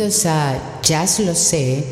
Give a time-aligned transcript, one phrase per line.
[0.00, 1.84] Bienvenidos a Jazz Lo Sé,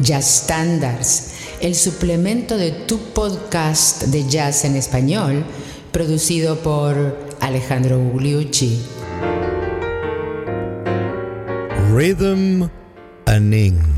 [0.00, 1.30] Jazz Standards,
[1.60, 5.44] el suplemento de tu podcast de jazz en español,
[5.92, 8.82] producido por Alejandro Gugliucci.
[11.94, 12.68] Rhythm
[13.26, 13.91] and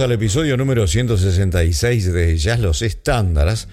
[0.00, 3.68] al episodio número 166 de Jazz Los Estándares.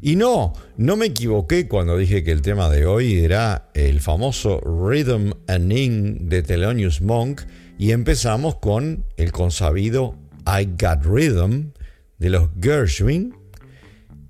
[0.00, 4.60] Y no, no me equivoqué cuando dije que el tema de hoy era el famoso
[4.60, 7.40] Rhythm and Ing de Thelonious Monk
[7.78, 11.72] y empezamos con el consabido I Got Rhythm
[12.18, 13.34] de los Gershwin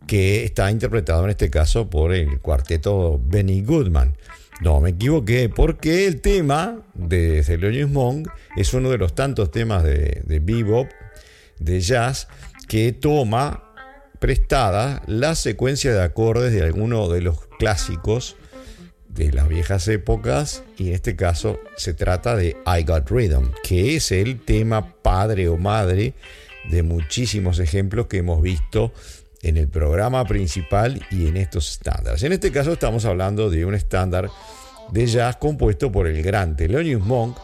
[0.06, 4.16] que está interpretado en este caso por el cuarteto Benny Goodman.
[4.62, 9.82] No, me equivoqué, porque el tema de Thelonious Monk es uno de los tantos temas
[9.82, 10.86] de bebop
[11.64, 12.28] de jazz
[12.68, 13.64] que toma
[14.18, 18.36] prestada la secuencia de acordes de alguno de los clásicos
[19.08, 23.96] de las viejas épocas y en este caso se trata de I Got Rhythm, que
[23.96, 26.14] es el tema padre o madre
[26.68, 28.92] de muchísimos ejemplos que hemos visto
[29.42, 32.22] en el programa principal y en estos estándares.
[32.22, 34.30] En este caso estamos hablando de un estándar
[34.90, 37.36] de jazz compuesto por el gran Thelonious Monk,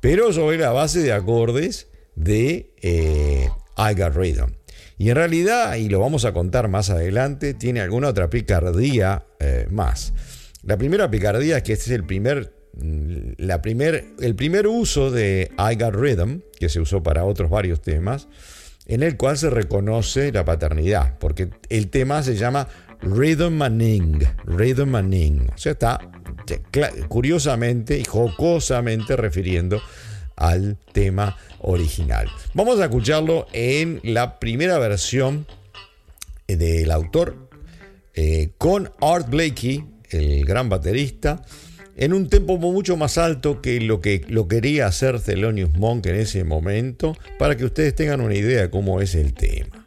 [0.00, 4.52] pero sobre la base de acordes de eh, I Got Rhythm.
[4.98, 9.66] Y en realidad, y lo vamos a contar más adelante, tiene alguna otra picardía eh,
[9.70, 10.12] más.
[10.62, 15.10] La primera picardía es que este es el primer, mm, la primer, el primer uso
[15.10, 18.28] de I Got Rhythm, que se usó para otros varios temas,
[18.86, 22.68] en el cual se reconoce la paternidad, porque el tema se llama
[23.00, 25.48] Rhythm Manning, Rhythm Manning.
[25.54, 26.00] O sea, está
[27.08, 29.80] curiosamente y jocosamente refiriendo
[30.36, 32.28] al tema original.
[32.54, 35.46] Vamos a escucharlo en la primera versión
[36.46, 37.48] del autor
[38.14, 41.42] eh, con Art Blakey, el gran baterista,
[41.96, 46.16] en un tempo mucho más alto que lo que lo quería hacer Thelonious Monk en
[46.16, 49.81] ese momento, para que ustedes tengan una idea de cómo es el tema.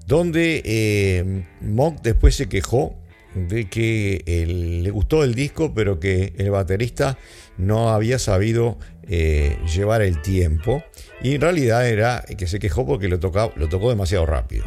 [0.08, 2.96] donde eh, Monk después se quejó
[3.32, 7.16] de que le gustó el disco, pero que el baterista
[7.58, 8.76] no había sabido
[9.06, 10.82] eh, llevar el tiempo.
[11.22, 14.64] Y en realidad era que se quejó porque lo tocó demasiado rápido.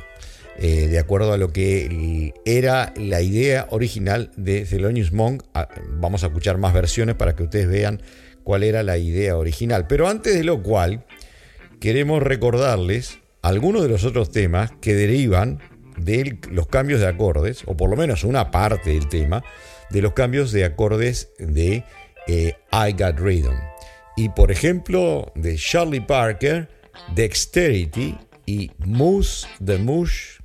[0.57, 5.43] Eh, de acuerdo a lo que era la idea original de Thelonious Monk.
[5.53, 8.01] Ah, vamos a escuchar más versiones para que ustedes vean
[8.43, 9.87] cuál era la idea original.
[9.87, 11.05] Pero antes de lo cual,
[11.79, 15.59] queremos recordarles algunos de los otros temas que derivan
[15.97, 19.43] de los cambios de acordes, o por lo menos una parte del tema,
[19.89, 21.83] de los cambios de acordes de
[22.27, 23.55] eh, I Got Rhythm.
[24.15, 26.69] Y por ejemplo, de Charlie Parker,
[27.15, 30.40] Dexterity y Moose the Mush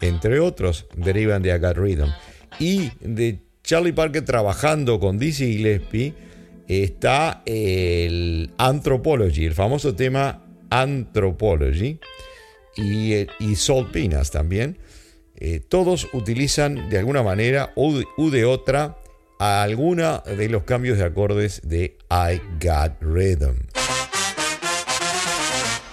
[0.00, 2.10] entre otros, derivan de Agat Rhythm.
[2.58, 6.14] Y de Charlie Parker trabajando con Dizzy Gillespie
[6.68, 11.98] está el Anthropology, el famoso tema Anthropology
[12.76, 14.78] y, y Soul Pinas también.
[15.36, 18.96] Eh, todos utilizan de alguna manera o de otra
[19.38, 23.56] alguna de los cambios de acordes de I Got Rhythm.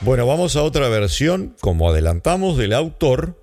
[0.02, 3.42] Bueno, vamos a otra versión, como adelantamos, del autor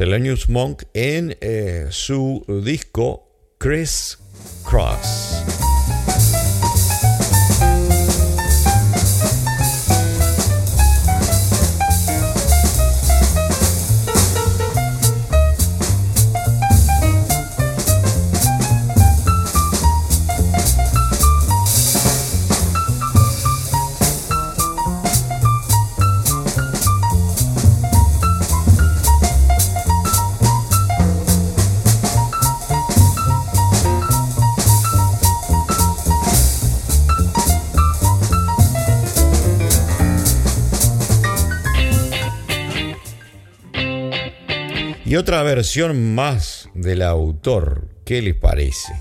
[0.00, 4.16] Thelonious Monk en eh, su disco Chris
[4.64, 5.59] Cross.
[45.10, 47.88] Y otra versión más del autor.
[48.04, 48.92] ¿Qué les parece?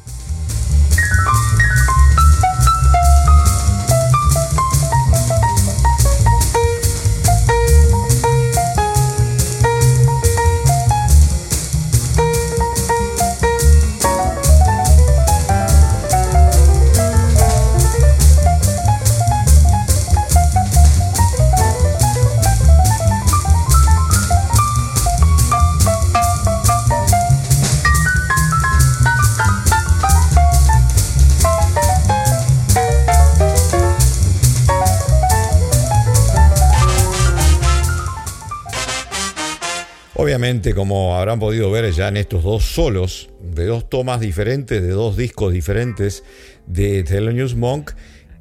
[40.49, 45.15] Como habrán podido ver ya en estos dos solos, de dos tomas diferentes, de dos
[45.15, 46.23] discos diferentes
[46.65, 47.91] de Thelonious Monk,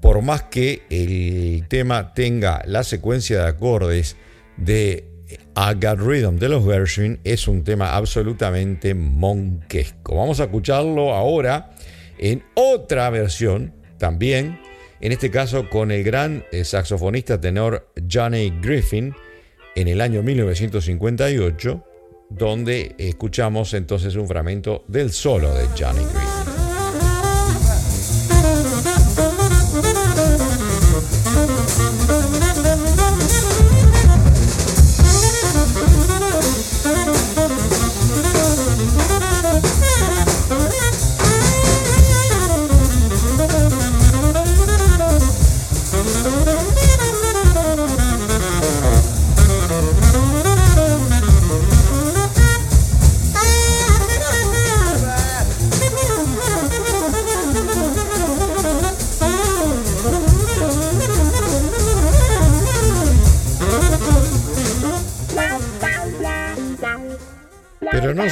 [0.01, 4.17] por más que el tema tenga la secuencia de acordes
[4.57, 5.05] de
[5.55, 10.17] I Got Rhythm de los Gershwin, es un tema absolutamente monquesco.
[10.17, 11.73] Vamos a escucharlo ahora
[12.17, 14.59] en otra versión, también,
[15.03, 19.15] en este caso con el gran eh, saxofonista tenor Johnny Griffin,
[19.75, 21.85] en el año 1958,
[22.31, 26.38] donde escuchamos entonces un fragmento del solo de Johnny Green.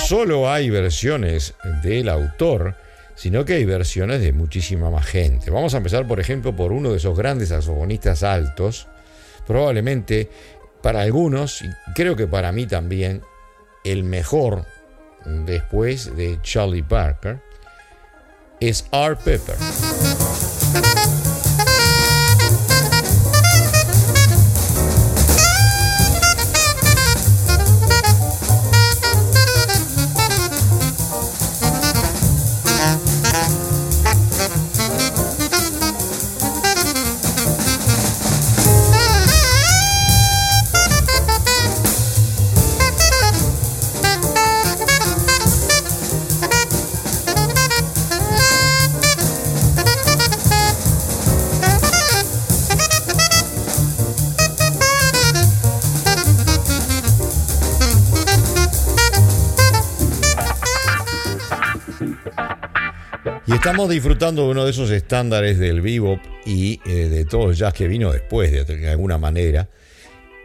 [0.06, 2.76] Solo hay versiones del autor,
[3.16, 5.50] sino que hay versiones de muchísima más gente.
[5.50, 8.86] Vamos a empezar, por ejemplo, por uno de esos grandes saxofonistas altos,
[9.48, 10.30] probablemente
[10.80, 13.22] para algunos, y creo que para mí también,
[13.84, 14.64] el mejor
[15.24, 17.40] después de Charlie Parker,
[18.60, 19.56] es Art Pepper.
[63.66, 67.74] Estamos disfrutando de uno de esos estándares del bebop y eh, de todo el jazz
[67.74, 69.68] que vino después, de, alguna manera.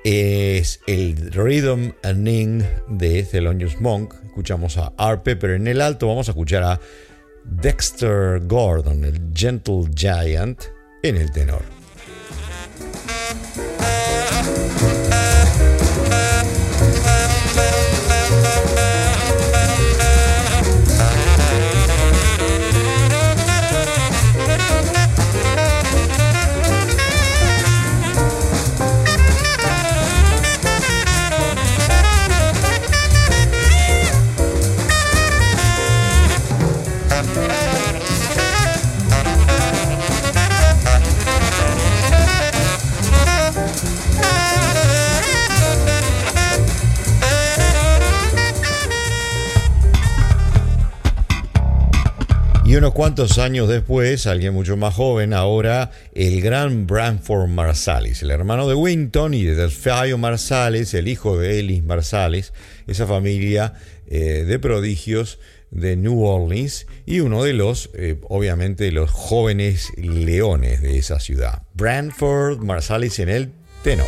[0.04, 4.16] Es el Rhythm and Ning de Thelonious Monk.
[4.26, 6.08] Escuchamos a Art Pepper en el alto.
[6.08, 6.80] Vamos a escuchar a
[7.44, 10.60] Dexter Gordon, el Gentle Giant,
[11.04, 11.81] en el tenor.
[52.72, 58.32] Y unos cuantos años después, alguien mucho más joven, ahora el gran Branford Marsalis, el
[58.32, 62.54] hermano de Winton y de Delfio Marsalis, el hijo de Ellis Marsalis,
[62.88, 63.74] esa familia
[64.08, 65.38] eh, de prodigios
[65.70, 71.64] de New Orleans y uno de los, eh, obviamente, los jóvenes leones de esa ciudad.
[71.74, 73.52] Branford Marsalis en el
[73.84, 74.08] tenor.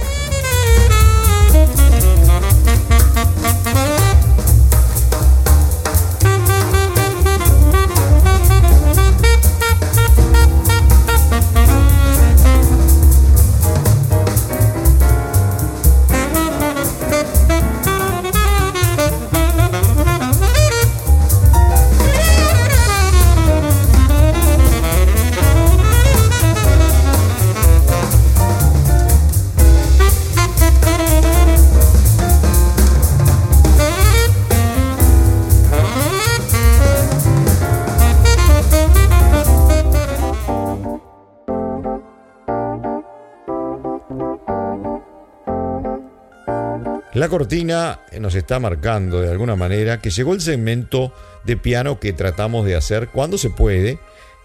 [47.13, 52.13] La cortina nos está marcando de alguna manera que llegó el segmento de piano que
[52.13, 53.99] tratamos de hacer cuando se puede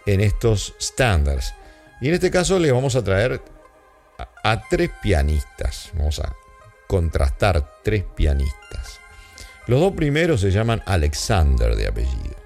[0.07, 1.55] en estos estándares.
[2.01, 3.41] Y en este caso le vamos a traer
[4.43, 5.91] a, tres pianistas.
[5.95, 6.35] Vamos a
[6.87, 9.01] contrastar tres pianistas.
[9.67, 12.37] Los dos primeros se llaman Alexander de apellido.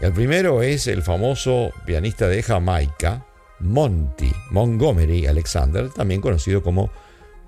[0.00, 3.24] El primero es el famoso pianista de Jamaica,
[3.60, 6.90] Monty Montgomery Alexander, también conocido como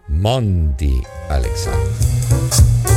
[0.08, 2.93] Monty Alexander.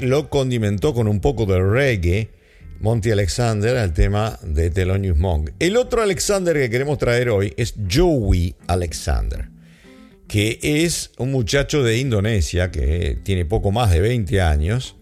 [0.00, 2.30] Lo condimentó con un poco de reggae.
[2.80, 5.50] Monty Alexander al tema de Thelonious Monk.
[5.58, 9.48] El otro Alexander que queremos traer hoy es Joey Alexander,
[10.28, 14.96] que es un muchacho de Indonesia que tiene poco más de 20 años,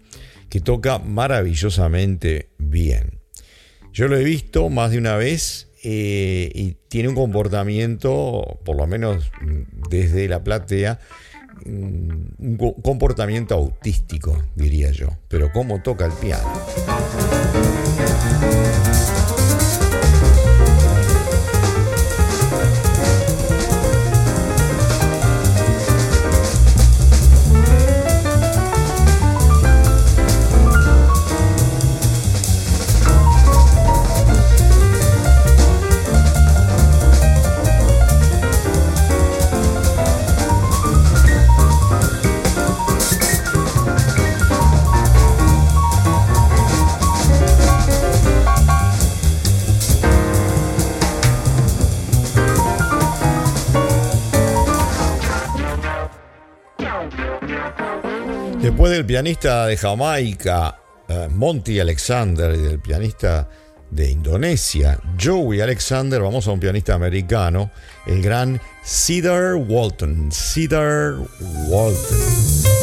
[0.47, 3.19] que toca maravillosamente bien.
[3.91, 8.87] Yo lo he visto más de una vez eh, y tiene un comportamiento, por lo
[8.87, 9.31] menos
[9.89, 10.99] desde la platea,
[11.65, 16.47] un comportamiento autístico, diría yo, pero cómo toca el piano.
[58.95, 63.49] Del pianista de Jamaica, eh, Monty Alexander, y del pianista
[63.91, 67.71] de Indonesia, Joey Alexander, vamos a un pianista americano,
[68.07, 70.29] el gran Cedar Walton.
[70.31, 71.15] Cedar
[71.67, 72.74] Walton.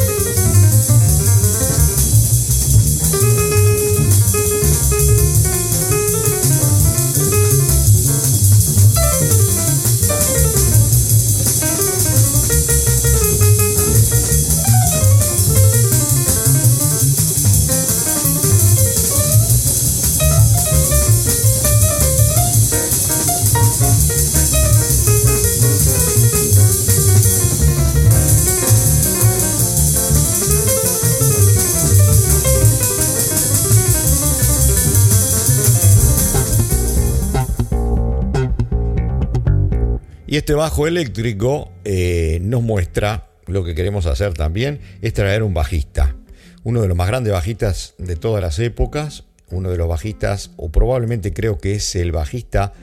[40.33, 45.53] Y este bajo eléctrico eh, nos muestra lo que queremos hacer también, es traer un
[45.53, 46.15] bajista.
[46.63, 50.71] Uno de los más grandes bajistas de todas las épocas, uno de los bajistas, o
[50.71, 52.73] probablemente creo que es el bajista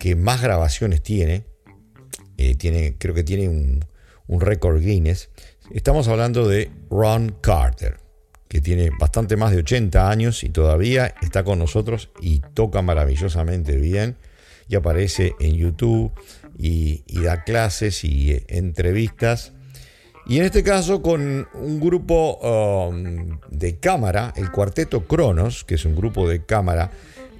[0.00, 1.44] que más grabaciones tiene.
[2.36, 3.84] Eh, tiene creo que tiene un,
[4.26, 5.30] un récord Guinness.
[5.70, 7.98] Estamos hablando de Ron Carter,
[8.48, 13.76] que tiene bastante más de 80 años y todavía está con nosotros y toca maravillosamente
[13.76, 14.16] bien.
[14.70, 16.12] Y aparece en YouTube,
[16.58, 19.52] y, da clases y eh, entrevistas.
[20.26, 25.84] Y en este caso con un grupo um, de cámara, el Cuarteto Cronos, que es
[25.86, 26.90] un grupo de cámara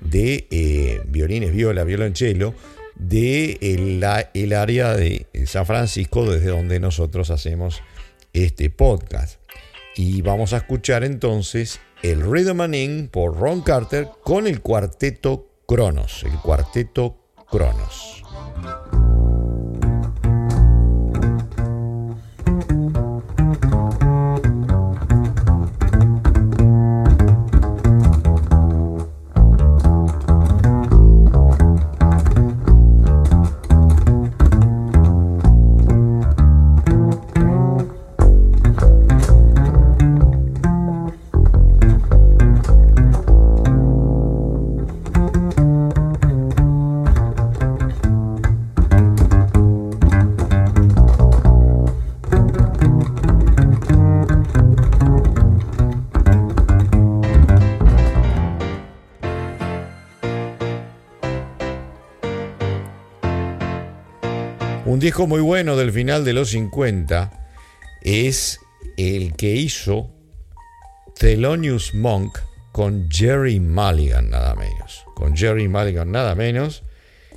[0.00, 2.54] de eh, violines, viola, violonchelo,
[2.94, 7.82] de el, el, área de San Francisco, desde donde nosotros hacemos
[8.32, 9.38] este podcast.
[9.96, 15.48] Y vamos a escuchar entonces el Rhythm and In por Ron Carter con el Cuarteto
[15.66, 17.18] Cronos, el Cuarteto
[17.50, 18.22] Cronos.
[64.98, 67.30] Un disco muy bueno del final de los 50
[68.02, 68.58] es
[68.96, 70.10] el que hizo
[71.16, 72.36] Thelonious Monk
[72.72, 75.04] con Jerry Mulligan, nada menos.
[75.14, 76.82] Con Jerry Mulligan, nada menos.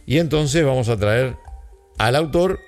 [0.08, 1.36] Y entonces vamos a traer
[2.00, 2.60] al autor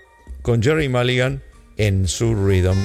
[0.44, 1.42] con Jerry Mulligan
[1.78, 2.78] en su Rhythm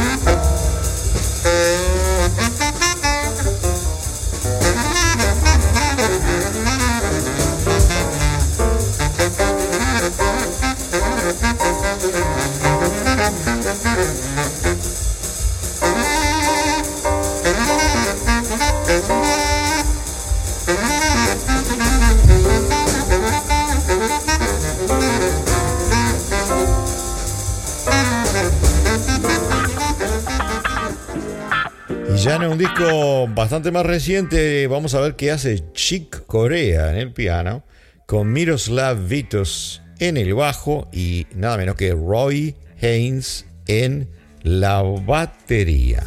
[32.10, 36.90] and ya en un disco bastante más reciente vamos a ver qué hace Chick Corea
[36.90, 37.64] en el piano,
[38.06, 44.08] con Miroslav Vitos en el bajo y nada menos que Roy Haynes en
[44.42, 46.06] la batería.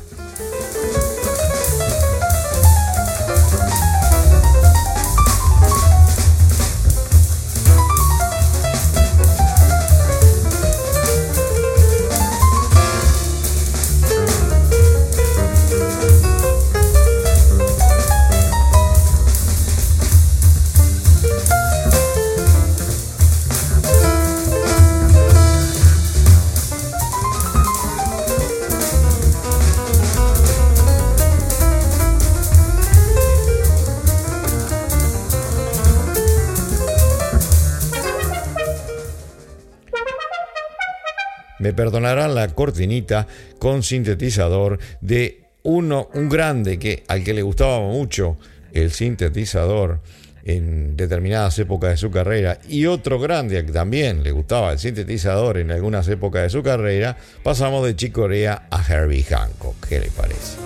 [41.64, 43.26] Me perdonarán la cortinita
[43.58, 48.38] con sintetizador de uno, un grande que, al que le gustaba mucho
[48.74, 50.02] el sintetizador
[50.44, 54.80] en determinadas épocas de su carrera y otro grande al que también le gustaba el
[54.80, 59.88] sintetizador en algunas épocas de su carrera, pasamos de Chicorea a Herbie Hancock.
[59.88, 60.58] ¿Qué le parece?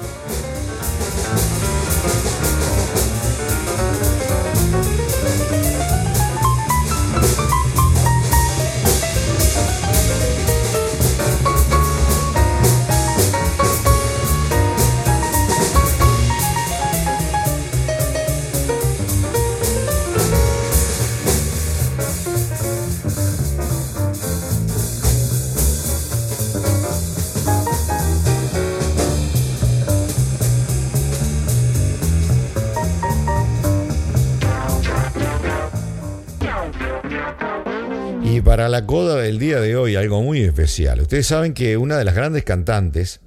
[38.57, 41.01] Para la coda del día de hoy algo muy especial.
[41.01, 43.19] Ustedes saben que una de las grandes cantantes,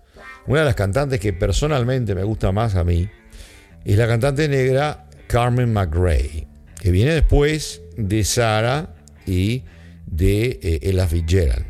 [0.48, 3.08] una de las cantantes que personalmente me gusta más a mí,
[3.84, 6.48] es la cantante negra Carmen McRae,
[6.80, 9.62] que viene después de Sarah y
[10.04, 11.64] de eh, Ella Fitzgerald.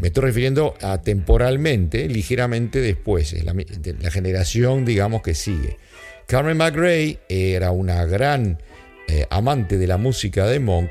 [0.00, 5.76] Me estoy refiriendo a temporalmente, ligeramente después, es la, generación, digamos, que sigue.
[6.26, 8.58] Carmen McRae era una gran
[9.06, 10.90] eh, amante de la música de Monk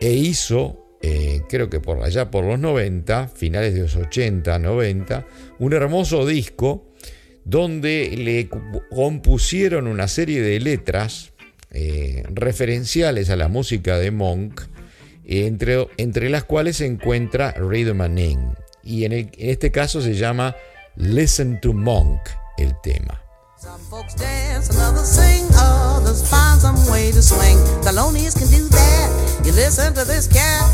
[0.00, 5.26] e hizo eh, creo que por allá por los 90, finales de los 80, 90,
[5.58, 6.86] un hermoso disco
[7.44, 8.48] donde le
[8.88, 11.32] compusieron una serie de letras
[11.72, 14.60] eh, referenciales a la música de Monk,
[15.24, 20.54] entre, entre las cuales se encuentra Rhythm and Y en, en este caso se llama
[20.94, 22.20] Listen to Monk
[22.58, 23.22] el tema.
[23.62, 27.58] Some folks dance, and others sing, others find some way to swing.
[27.86, 29.46] Thelonious can do that.
[29.46, 30.66] You listen to this cat.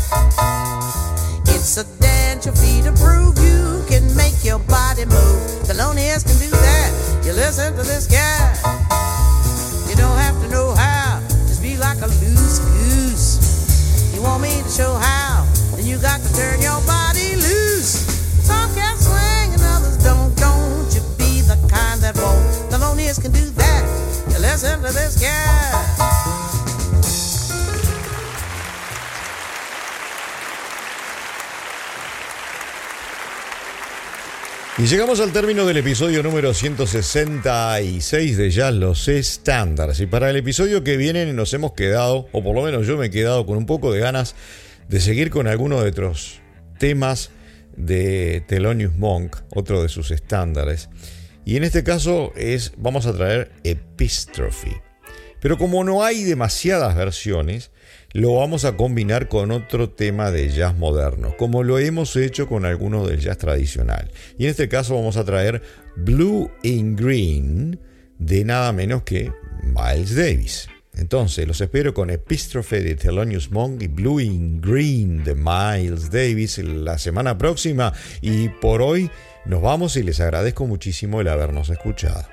[1.53, 5.37] It's a dance your feet to prove you can make your body move.
[5.69, 7.21] Thelonious can do that.
[7.23, 8.57] You listen to this cat.
[9.87, 14.15] You don't have to know how, just be like a loose goose.
[14.15, 15.45] You want me to show how?
[15.75, 16.98] Then you got to turn your body
[34.77, 40.01] Y llegamos al término del episodio número 166 de Jazz Los Estándares.
[40.01, 43.05] Y para el episodio que viene nos hemos quedado, o por lo menos yo me
[43.05, 44.35] he quedado con un poco de ganas
[44.89, 46.41] de seguir con algunos de otros
[46.79, 47.31] temas
[47.77, 50.89] de Thelonious Monk, otro de sus estándares.
[51.45, 54.75] Y en este caso es, vamos a traer Epistrophy.
[55.41, 57.71] Pero como no hay demasiadas versiones,
[58.13, 62.65] lo vamos a combinar con otro tema de jazz moderno, como lo hemos hecho con
[62.65, 64.11] algunos del jazz tradicional.
[64.37, 65.61] Y en este caso vamos a traer
[65.95, 67.79] Blue in Green
[68.17, 69.31] de nada menos que
[69.63, 70.67] Miles Davis.
[70.95, 76.57] Entonces, los espero con Epístrofe de Thelonious Monk y Blue in Green de Miles Davis
[76.57, 77.93] la semana próxima.
[78.21, 79.09] Y por hoy
[79.45, 82.25] nos vamos y les agradezco muchísimo el habernos escuchado.